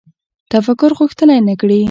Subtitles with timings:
[0.51, 1.79] تفکر غښتلی نه کړي